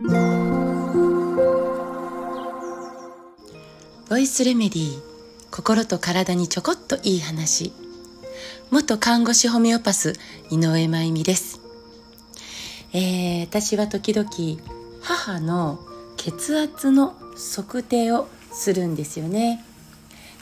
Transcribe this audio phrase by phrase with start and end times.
[0.00, 0.06] ボ
[4.16, 5.00] イスレメディー
[5.50, 7.72] 心と体にちょこっといい話。
[8.70, 10.12] 元看護師ホメオパス
[10.52, 11.60] 井上真由美です、
[12.92, 14.30] えー、私は時々
[15.02, 15.80] 母の
[16.16, 17.16] 血圧の
[17.56, 19.64] 測定をするんですよね。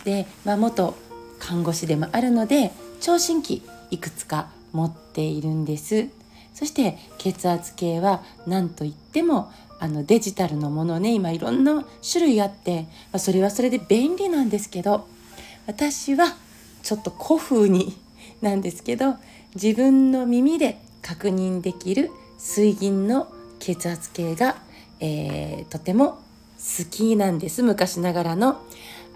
[0.04, 0.94] で、まあ、元
[1.38, 6.10] 看護師でもあるので聴診器いくつか持っているんです。
[6.56, 15.06] そして血圧計は何といってもあのデジタルのものね今いろんな種類あって、まあ、それはそれで便利なんですけど
[15.66, 16.34] 私は
[16.82, 17.98] ちょっと古風に
[18.40, 19.16] なんですけど
[19.54, 24.56] 自分の耳で確認できる水銀の血圧計が、
[24.98, 26.22] えー、とても
[26.56, 27.62] 好きなんです。
[27.62, 28.62] 昔ながらの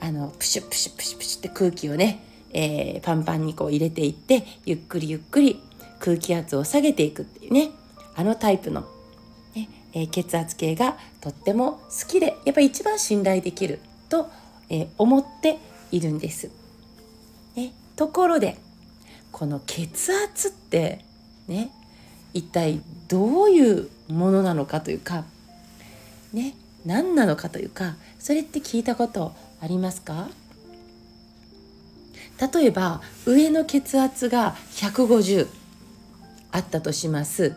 [0.00, 2.22] あのプシュプシュプシュプシュって空気をね、
[2.52, 5.60] えー、パンパンにこう入れていってゆっくりゆっくり
[6.00, 7.70] 空気圧を下げていくっていうね
[8.16, 8.80] あのタイプの、
[9.54, 14.28] ねえー、血圧計がとっても好きでやっぱり一番信頼できると、
[14.68, 15.58] えー、思って
[15.92, 16.50] いるんです。
[17.54, 18.56] ね、ところで
[19.30, 21.04] この血圧って
[21.46, 21.70] ね
[22.32, 25.24] 一体どういうものなのかというか
[26.32, 26.54] ね
[26.86, 30.28] 何なのかというかそれって聞いたことありますか？
[32.54, 35.59] 例えば上の血圧が150
[36.52, 37.54] あったとします。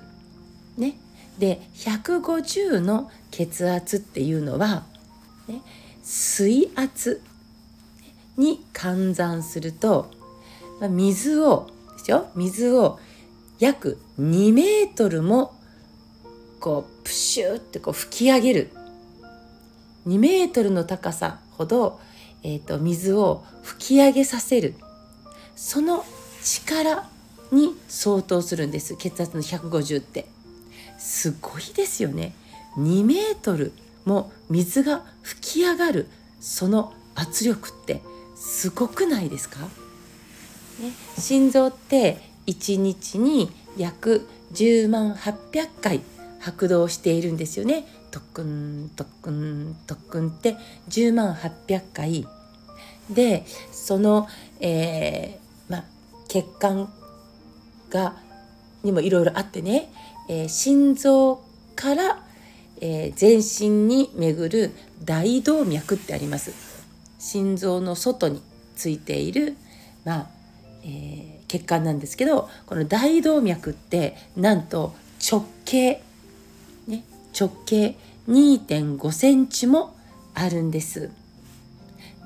[0.77, 0.97] ね、
[1.39, 4.83] で150の血圧っていうのは、
[5.47, 5.61] ね、
[6.03, 7.22] 水圧
[8.38, 10.11] に換算すると、
[10.89, 12.27] 水をですよ。
[12.35, 13.00] 水を
[13.59, 15.53] 約2メートルも
[16.59, 18.69] こうプシューってこう吹き上げる。
[20.07, 22.00] 2メートルの高さほど、
[22.44, 24.75] えーと水を吹き上げさせる。
[25.55, 26.03] その
[26.44, 27.07] 力
[27.53, 28.95] に相当するんです。
[28.97, 30.25] 血圧の150って。
[30.97, 32.33] すごいですよね。
[32.77, 33.73] 2メートル
[34.05, 36.07] も水が吹き上がる
[36.39, 38.01] その圧力って
[38.35, 39.67] すごくないですか、ね、
[41.17, 42.17] 心臓って
[42.47, 46.01] 1日に約10万800回
[46.39, 47.88] 拍動しているんですよね。
[48.11, 50.57] 特訓特訓特訓って。
[50.89, 52.28] 10万800回。
[53.09, 54.28] でその、
[54.59, 55.85] えーま、
[56.28, 56.91] 血管
[57.93, 58.15] が
[58.83, 59.89] にもいろいろあってね、
[60.27, 61.41] えー、心臓
[61.75, 62.23] から、
[62.81, 64.71] えー、全身に巡る
[65.03, 66.51] 大動脈ってあります。
[67.19, 68.41] 心臓の外に
[68.75, 69.55] ついている、
[70.03, 70.27] まあ
[70.83, 74.93] えー、血管なんですけどこの大動脈ってなんと
[75.31, 76.01] 直径、
[76.87, 77.05] ね、
[77.39, 77.95] 直径
[78.27, 79.95] 2.5センチも
[80.33, 81.11] あるんです。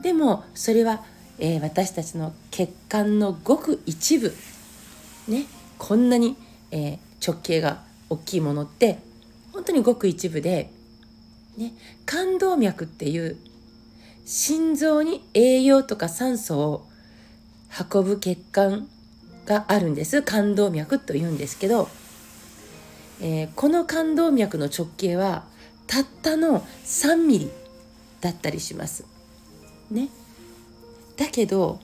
[0.02, 1.04] でもそれは、
[1.38, 4.34] えー、私たちの血管のごく一部
[5.28, 5.46] ね
[5.78, 6.36] こんなに、
[6.72, 9.00] えー、直径が大きいものって
[9.54, 10.70] 本当にごく一部で、
[11.58, 11.74] ね、
[12.06, 13.38] 冠動脈っていう
[14.26, 16.88] 心臓に栄養とか酸素を
[17.92, 18.88] 運ぶ血管
[19.46, 21.90] があるんです冠動脈というんですけど、
[23.22, 25.46] えー、この冠動脈の直径は
[25.88, 27.52] たったの3ミリ
[28.20, 29.06] だったりします。
[29.90, 30.10] ね、
[31.16, 31.80] だけど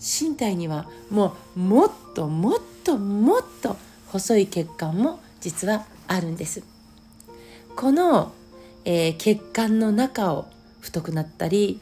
[0.00, 3.76] 身体にはもうもっともっともっと
[4.08, 6.62] 細い血管も実はあるんです。
[7.74, 8.32] この、
[8.84, 10.46] えー、血管の中を
[10.80, 11.80] 太くなったり、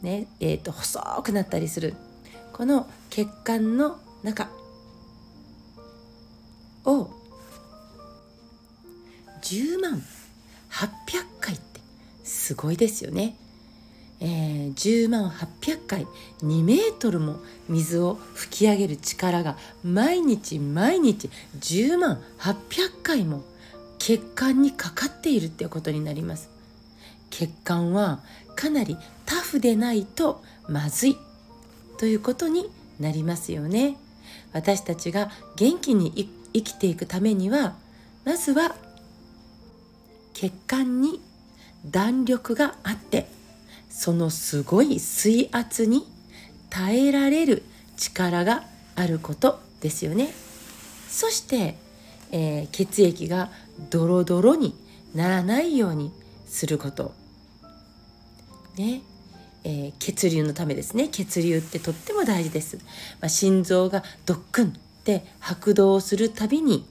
[0.00, 1.94] ねえーと、細くなったりする
[2.52, 4.48] この血管の中
[6.84, 7.10] を
[9.42, 10.02] 10万
[10.70, 10.90] 800
[11.40, 11.80] 回って
[12.24, 13.36] すごいですよね。
[14.24, 16.06] えー、10万800回
[16.44, 21.28] 2メートルも水を吹き上げる力が毎日毎日
[21.58, 23.42] 10万800回も
[23.98, 26.48] 血管にかかっているっていうことになります。
[27.30, 28.20] 血管は
[28.54, 28.96] かなり
[29.26, 31.16] タフでないとまずい。
[31.98, 33.96] ということになりますよね。
[34.52, 37.74] 私たちが元気に生きていくためには
[38.24, 38.76] まずは
[40.32, 41.20] 血管に
[41.84, 43.26] 弾力があって
[43.92, 46.06] そのすごい水圧に
[46.70, 47.62] 耐えられる
[47.96, 48.64] 力が
[48.96, 50.32] あることですよね。
[51.08, 51.76] そして、
[52.32, 53.50] えー、血液が
[53.90, 54.74] ドロドロに
[55.14, 56.10] ならないように
[56.46, 57.14] すること。
[58.76, 59.02] ね。
[59.64, 62.78] えー、血流のためですね血流ってとっても大事です、
[63.20, 64.70] まあ、心臓がドックンっ
[65.04, 66.84] て拍動するたびに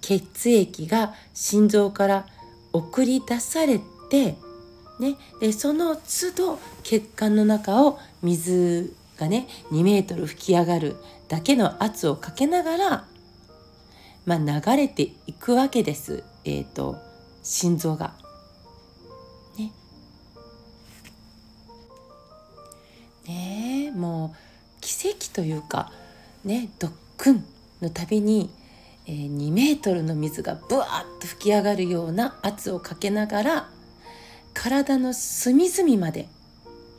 [0.00, 2.26] 血液が心臓から
[2.72, 3.78] 送り出され
[4.08, 4.36] て
[4.98, 10.96] ね、でその都度血管の中を水がね2メートル吹き上がる
[11.28, 13.04] だけの圧をかけながら、
[14.26, 16.22] まあ、流れていくわけです。
[16.44, 16.98] えーと、
[17.42, 18.12] 心臓が。
[19.56, 19.72] ね。
[23.26, 25.90] ねもう奇跡というか
[26.44, 27.44] ねドックン
[27.80, 28.50] のたびに、
[29.06, 33.68] えー、2メートルの水がブワーッと吹き上がるような圧をかけながら
[34.62, 36.28] 体の隅々まで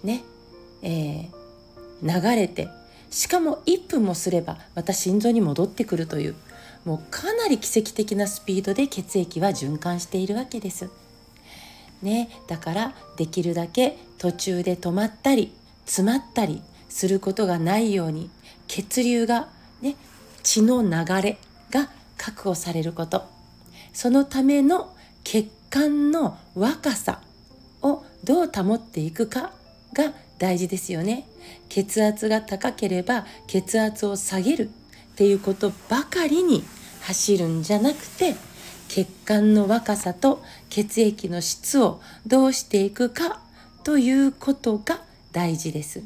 [0.03, 0.21] ね、
[0.81, 2.67] えー、流れて
[3.09, 6.35] しかも1分もすればまた心臓に戻ってくるという
[6.83, 10.89] もうかなり奇跡的なスピードで血液は循環しているわけです。
[12.01, 15.53] ね、だからできるだけ途中で止まったり
[15.85, 18.29] 詰まったりすることがないように
[18.67, 19.47] 血流が
[19.79, 19.95] ね
[20.41, 21.37] 血の流れ
[21.71, 23.23] が確保されること
[23.93, 24.93] そのための
[25.23, 27.21] 血管の若さ
[27.83, 29.51] をどう保っていくか
[29.93, 31.27] が大事ですよね。
[31.69, 34.69] 血圧が高ければ血圧を下げる
[35.13, 36.63] っていうことばかりに
[37.01, 38.35] 走るんじゃなくて
[38.87, 43.41] 血管の若さと血液の質をどうしていくか
[43.83, 45.01] ということが
[45.31, 46.01] 大事です。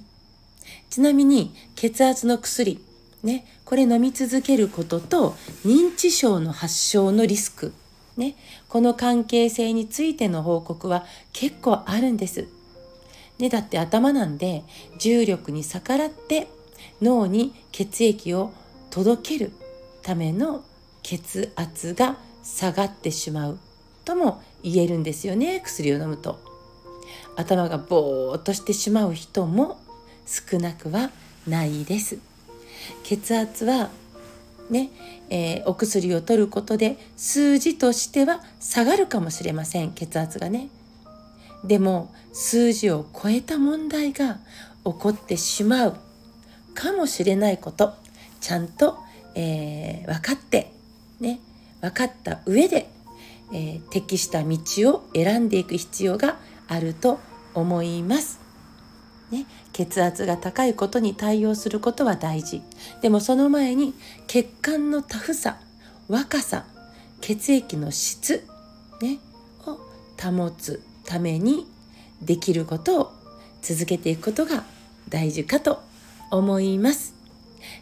[0.89, 2.79] ちなみに血圧の薬
[3.23, 5.35] ねこれ飲み続けることと
[5.65, 7.73] 認知症の発症のリスク
[8.17, 8.35] ね。
[8.67, 12.47] この関係性についての報告は結構あるんです。
[13.39, 14.63] ね、だって頭なんで
[14.99, 16.47] 重力に逆らって
[17.01, 18.51] 脳に血液を
[18.89, 19.51] 届ける
[20.01, 20.63] ための
[21.03, 23.59] 血圧が下がってしまう
[24.05, 26.39] とも言えるんですよね薬を飲むと。
[27.35, 29.79] 頭がぼーっとしてしまう人も
[30.25, 31.11] 少なくは
[31.47, 32.17] ないです。
[33.03, 33.89] 血圧は
[34.69, 34.89] ね、
[35.29, 40.69] えー、お薬を取ることで数字としては下がるかもしれません血圧がね
[41.63, 44.39] でも数字を超えた問題が
[44.83, 45.97] 起こってしまう
[46.75, 47.93] かもしれないこと
[48.39, 48.97] ちゃんと、
[49.35, 50.71] えー、分かって
[51.19, 51.39] ね
[51.81, 52.89] 分かった上で、
[53.53, 54.57] えー、適した道
[54.91, 56.37] を選んでいく必要が
[56.67, 57.19] あると
[57.53, 58.39] 思います。
[59.31, 59.45] ね、
[59.77, 62.63] 血圧が高いことに対応することは大事。
[63.03, 63.93] でもその前に
[64.25, 65.59] 血管のタフさ
[66.07, 66.65] 若さ
[67.21, 68.43] 血液の質、
[69.03, 69.19] ね、
[69.67, 69.77] を
[70.19, 71.67] 保つために
[72.23, 73.11] できることを
[73.61, 74.63] 続けていくことが
[75.09, 75.79] 大事かと
[76.31, 77.13] 思います。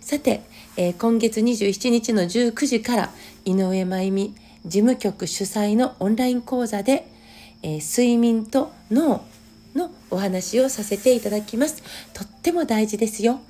[0.01, 0.41] さて、
[0.75, 3.09] えー、今月27日の19時から
[3.45, 4.33] 井上真由美
[4.65, 7.07] 事務局主催のオンライン講座で、
[7.63, 9.23] えー、睡眠と脳
[9.75, 11.83] のお話をさせていただきます。
[12.13, 13.41] とっても大事ですよ。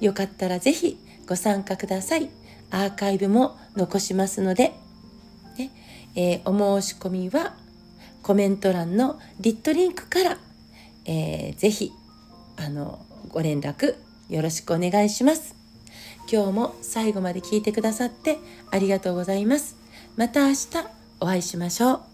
[0.00, 0.98] よかったら是非
[1.28, 2.30] ご参加ください。
[2.70, 4.72] アーカイブも残しますので、
[5.58, 5.70] ね。
[6.16, 7.54] えー、お申し込みは
[8.22, 10.38] コメント欄のリットリンクから、
[11.04, 11.92] えー、ぜひ
[12.56, 13.96] あのご連絡
[14.28, 15.54] よろしくお願いします。
[16.30, 18.38] 今日も最後まで聞いてくださって
[18.70, 19.76] ありがとうございます。
[20.16, 20.68] また明日
[21.20, 22.13] お会いしましょう。